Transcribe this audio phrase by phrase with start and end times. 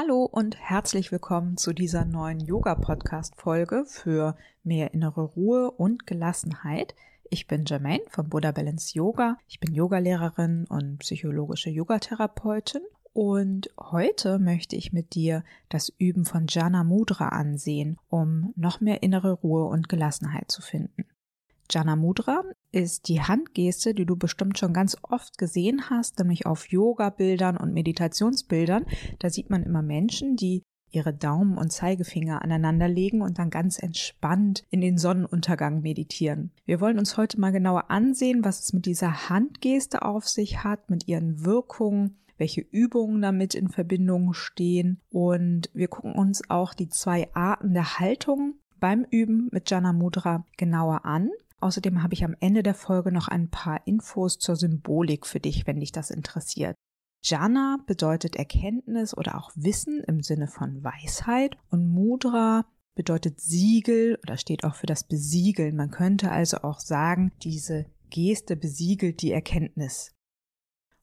[0.00, 6.94] Hallo und herzlich willkommen zu dieser neuen Yoga-Podcast-Folge für mehr innere Ruhe und Gelassenheit.
[7.30, 9.38] Ich bin Jermaine von Buddha Balance Yoga.
[9.48, 12.82] Ich bin Yogalehrerin und psychologische Yogatherapeutin.
[13.12, 19.02] Und heute möchte ich mit dir das Üben von Jana Mudra ansehen, um noch mehr
[19.02, 21.06] innere Ruhe und Gelassenheit zu finden.
[21.70, 26.68] Jana Mudra ist die Handgeste, die du bestimmt schon ganz oft gesehen hast, nämlich auf
[26.68, 28.86] Yoga-Bildern und Meditationsbildern.
[29.18, 33.78] Da sieht man immer Menschen, die ihre Daumen und Zeigefinger aneinander legen und dann ganz
[33.78, 36.52] entspannt in den Sonnenuntergang meditieren.
[36.64, 40.88] Wir wollen uns heute mal genauer ansehen, was es mit dieser Handgeste auf sich hat,
[40.88, 46.88] mit ihren Wirkungen, welche Übungen damit in Verbindung stehen und wir gucken uns auch die
[46.88, 52.36] zwei Arten der Haltung beim Üben mit Jana Mudra genauer an Außerdem habe ich am
[52.40, 56.76] Ende der Folge noch ein paar Infos zur Symbolik für dich, wenn dich das interessiert.
[57.22, 64.36] Jana bedeutet Erkenntnis oder auch Wissen im Sinne von Weisheit und Mudra bedeutet Siegel oder
[64.36, 65.76] steht auch für das Besiegeln.
[65.76, 70.14] Man könnte also auch sagen, diese Geste besiegelt die Erkenntnis.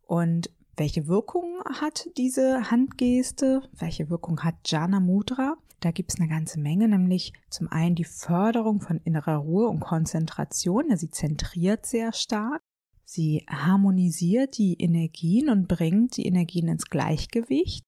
[0.01, 3.61] Und welche Wirkung hat diese Handgeste?
[3.73, 5.57] Welche Wirkung hat Jana Mudra?
[5.85, 9.81] Da gibt es eine ganze Menge, nämlich zum einen die Förderung von innerer Ruhe und
[9.81, 10.85] Konzentration.
[10.97, 12.59] Sie zentriert sehr stark.
[13.03, 17.85] Sie harmonisiert die Energien und bringt die Energien ins Gleichgewicht.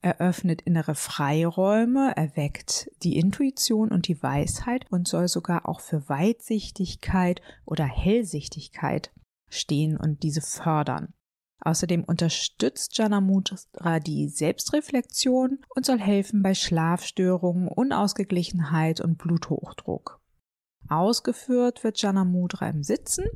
[0.00, 7.40] Eröffnet innere Freiräume, erweckt die Intuition und die Weisheit und soll sogar auch für Weitsichtigkeit
[7.64, 9.12] oder Hellsichtigkeit
[9.48, 11.14] stehen und diese fördern.
[11.64, 20.20] Außerdem unterstützt Jana Mudra die Selbstreflexion und soll helfen bei Schlafstörungen, Unausgeglichenheit und Bluthochdruck.
[20.88, 23.26] Ausgeführt wird Jana Mudra im Sitzen.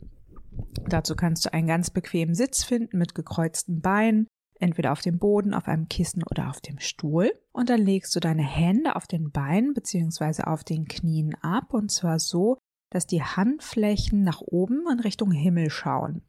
[0.89, 4.27] Dazu kannst du einen ganz bequemen Sitz finden mit gekreuzten Beinen,
[4.59, 7.33] entweder auf dem Boden, auf einem Kissen oder auf dem Stuhl.
[7.53, 10.43] Und dann legst du deine Hände auf den Beinen bzw.
[10.43, 12.59] auf den Knien ab und zwar so,
[12.91, 16.23] dass die Handflächen nach oben in Richtung Himmel schauen.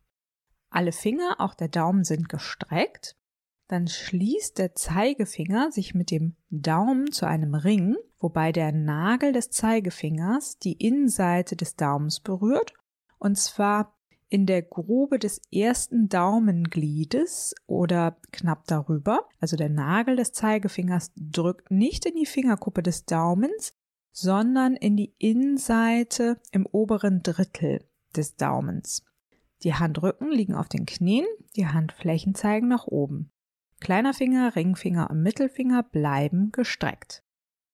[0.70, 3.16] Alle Finger, auch der Daumen sind gestreckt.
[3.68, 9.50] Dann schließt der Zeigefinger sich mit dem Daumen zu einem Ring, wobei der Nagel des
[9.50, 12.74] Zeigefingers die Innenseite des Daumens berührt,
[13.20, 13.98] und zwar
[14.30, 19.28] in der Grube des ersten Daumengliedes oder knapp darüber.
[19.40, 23.74] Also der Nagel des Zeigefingers drückt nicht in die Fingerkuppe des Daumens,
[24.12, 29.04] sondern in die Innenseite im oberen Drittel des Daumens.
[29.64, 31.26] Die Handrücken liegen auf den Knien,
[31.56, 33.32] die Handflächen zeigen nach oben.
[33.80, 37.24] Kleiner Finger, Ringfinger und Mittelfinger bleiben gestreckt.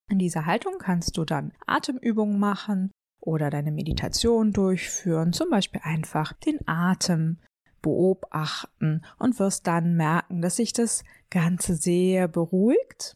[0.10, 6.34] In dieser Haltung kannst du dann Atemübungen machen oder deine Meditation durchführen, zum Beispiel einfach
[6.34, 7.40] den Atem
[7.82, 13.16] beobachten und wirst dann merken, dass sich das Ganze sehr beruhigt.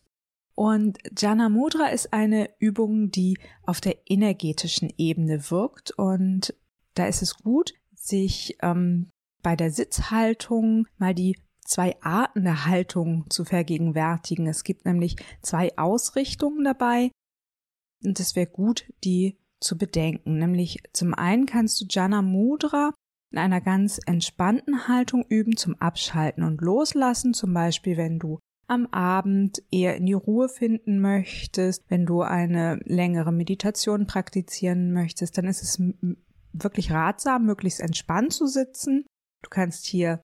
[0.56, 6.56] Und Jana Mudra ist eine Übung, die auf der energetischen Ebene wirkt und
[6.95, 9.09] da ist es gut, sich ähm,
[9.44, 14.47] bei der Sitzhaltung mal die zwei Arten der Haltung zu vergegenwärtigen.
[14.47, 17.12] Es gibt nämlich zwei Ausrichtungen dabei
[18.03, 20.38] und es wäre gut, die zu bedenken.
[20.38, 22.94] Nämlich zum einen kannst du Jana Mudra
[23.31, 28.86] in einer ganz entspannten Haltung üben zum Abschalten und Loslassen, zum Beispiel wenn du am
[28.88, 35.46] Abend eher in die Ruhe finden möchtest, wenn du eine längere Meditation praktizieren möchtest, dann
[35.46, 35.81] ist es
[36.63, 39.06] wirklich ratsam, möglichst entspannt zu sitzen.
[39.44, 40.22] Du kannst hier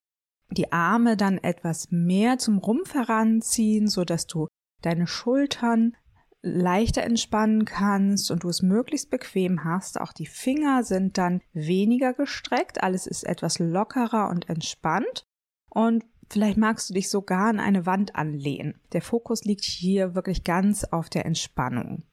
[0.50, 4.48] die Arme dann etwas mehr zum Rumpf heranziehen, so dass du
[4.82, 5.96] deine Schultern
[6.42, 9.98] leichter entspannen kannst und du es möglichst bequem hast.
[9.98, 12.82] Auch die Finger sind dann weniger gestreckt.
[12.82, 15.24] Alles ist etwas lockerer und entspannt.
[15.70, 18.78] Und vielleicht magst du dich sogar an eine Wand anlehnen.
[18.92, 22.04] Der Fokus liegt hier wirklich ganz auf der Entspannung.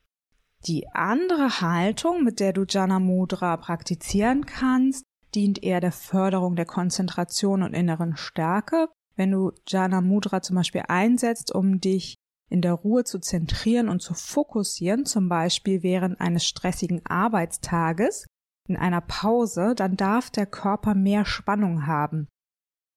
[0.68, 6.66] Die andere Haltung, mit der du Jana Mudra praktizieren kannst, dient eher der Förderung der
[6.66, 8.90] Konzentration und inneren Stärke.
[9.16, 12.16] Wenn du Jana Mudra zum Beispiel einsetzt, um dich
[12.50, 18.26] in der Ruhe zu zentrieren und zu fokussieren, zum Beispiel während eines stressigen Arbeitstages,
[18.68, 22.28] in einer Pause, dann darf der Körper mehr Spannung haben.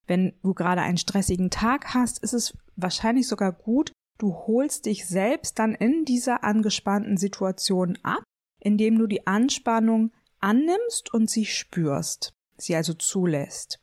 [0.06, 3.92] Wenn du gerade einen stressigen Tag hast, ist es wahrscheinlich sogar gut,
[4.24, 8.22] Du holst dich selbst dann in dieser angespannten Situation ab,
[8.58, 13.80] indem du die Anspannung annimmst und sie spürst, sie also zulässt.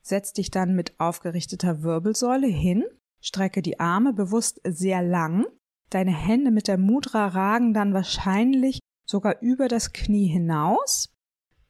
[0.00, 2.84] Setz dich dann mit aufgerichteter Wirbelsäule hin,
[3.20, 5.44] strecke die Arme bewusst sehr lang,
[5.90, 11.12] deine Hände mit der Mudra ragen dann wahrscheinlich sogar über das Knie hinaus,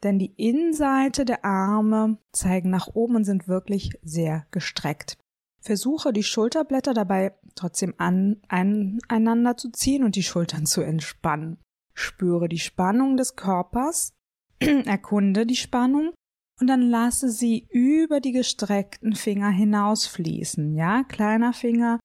[0.05, 5.17] denn die Innenseite der Arme zeigen nach oben und sind wirklich sehr gestreckt.
[5.63, 11.59] Versuche die Schulterblätter dabei trotzdem an, aneinander zu ziehen und die Schultern zu entspannen.
[11.95, 14.13] Spüre die Spannung des Körpers,
[14.61, 16.13] erkunde die Spannung
[16.61, 20.75] und dann lasse sie über die gestreckten Finger hinausfließen.
[20.75, 22.01] Ja, kleiner Finger,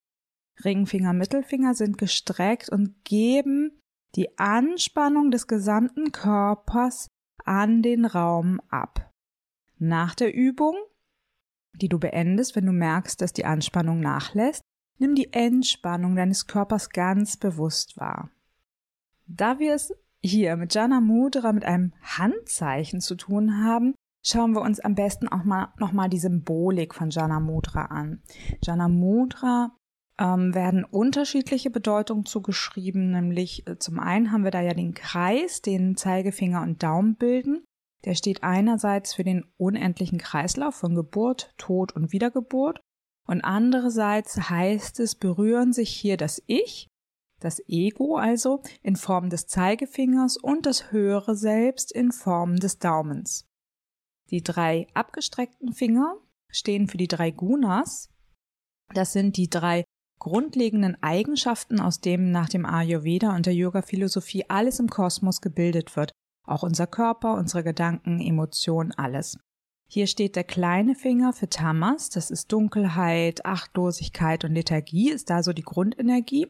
[0.64, 3.80] Ringfinger, Mittelfinger sind gestreckt und geben
[4.16, 7.08] die Anspannung des gesamten Körpers
[7.44, 9.12] an den Raum ab.
[9.78, 10.76] Nach der Übung,
[11.82, 14.62] die du beendest, wenn du merkst, dass die Anspannung nachlässt,
[14.98, 18.30] nimm die Entspannung deines Körpers ganz bewusst wahr.
[19.28, 19.94] Da wir es
[20.24, 23.94] hier mit Jana Mudra mit einem Handzeichen zu tun haben,
[24.24, 28.22] schauen wir uns am besten auch mal nochmal die Symbolik von Jana Mudra an.
[28.64, 29.72] Jana Mudra
[30.20, 35.62] ähm, werden unterschiedliche Bedeutungen zugeschrieben, nämlich äh, zum einen haben wir da ja den Kreis,
[35.62, 37.64] den Zeigefinger und Daumen bilden.
[38.06, 42.80] Der steht einerseits für den unendlichen Kreislauf von Geburt, Tod und Wiedergeburt
[43.28, 46.88] und andererseits heißt es, berühren sich hier das Ich,
[47.40, 53.46] das Ego also in Form des Zeigefingers und das höhere Selbst in Form des Daumens.
[54.30, 56.18] Die drei abgestreckten Finger
[56.50, 58.10] stehen für die drei Gunas.
[58.94, 59.84] Das sind die drei
[60.20, 66.12] grundlegenden Eigenschaften, aus denen nach dem Ayurveda und der Yoga-Philosophie alles im Kosmos gebildet wird.
[66.48, 69.38] Auch unser Körper, unsere Gedanken, Emotionen, alles.
[69.90, 75.44] Hier steht der kleine Finger für Tamas, das ist Dunkelheit, Achtlosigkeit und Lethargie, ist da
[75.44, 76.48] so die Grundenergie.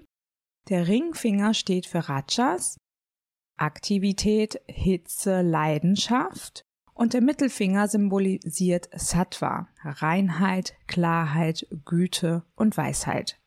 [0.70, 2.78] Der Ringfinger steht für Rajas,
[3.58, 6.62] Aktivität, Hitze, Leidenschaft.
[6.94, 13.40] Und der Mittelfinger symbolisiert Sattva, Reinheit, Klarheit, Güte und Weisheit.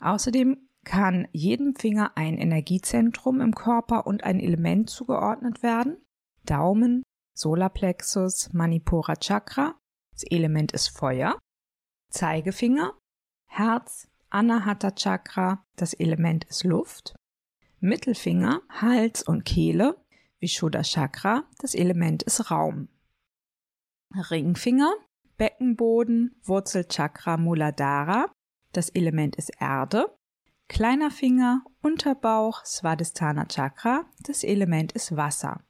[0.00, 5.98] Außerdem kann jedem Finger ein Energiezentrum im Körper und ein Element zugeordnet werden.
[6.44, 7.02] Daumen,
[7.34, 9.78] Solarplexus, Manipura Chakra,
[10.12, 11.38] das Element ist Feuer.
[12.10, 12.98] Zeigefinger,
[13.46, 17.14] Herz, Anahata Chakra, das Element ist Luft.
[17.80, 19.96] Mittelfinger, Hals und Kehle,
[20.40, 22.88] Vishuddha Chakra, das Element ist Raum.
[24.14, 24.92] Ringfinger,
[25.36, 28.30] Beckenboden, Wurzelchakra Muladhara,
[28.72, 30.14] das Element ist Erde.
[30.70, 34.04] Kleiner Finger, Unterbauch, Svadhisthana Chakra.
[34.22, 35.64] Das Element ist Wasser.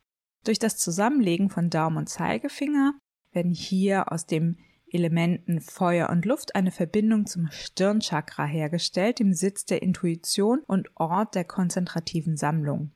[0.44, 2.92] Durch das Zusammenlegen von Daumen und Zeigefinger
[3.32, 9.64] werden hier aus dem Elementen Feuer und Luft eine Verbindung zum Stirnchakra hergestellt, dem Sitz
[9.64, 12.92] der Intuition und Ort der konzentrativen Sammlung.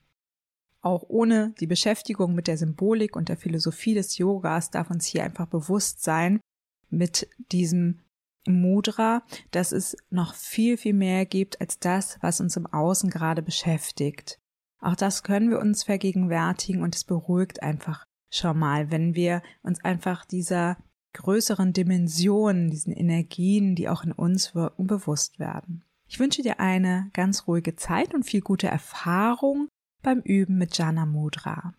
[0.83, 5.25] Auch ohne die Beschäftigung mit der Symbolik und der Philosophie des Yogas darf uns hier
[5.25, 6.39] einfach bewusst sein,
[6.91, 8.04] mit diesem
[8.47, 13.43] Mudra, dass es noch viel, viel mehr gibt als das, was uns im Außen gerade
[13.43, 14.39] beschäftigt.
[14.81, 19.83] Auch das können wir uns vergegenwärtigen und es beruhigt einfach schon mal, wenn wir uns
[19.85, 20.77] einfach dieser
[21.15, 25.85] größeren Dimensionen, diesen Energien, die auch in uns wirken, bewusst werden.
[26.07, 29.69] Ich wünsche dir eine ganz ruhige Zeit und viel gute Erfahrung
[30.03, 31.73] beim Üben mit Jana Mudra.